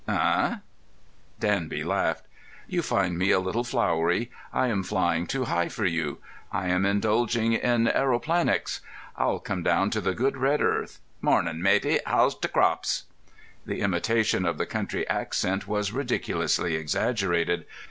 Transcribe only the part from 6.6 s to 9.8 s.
am indulging in aeroplanics. I'll come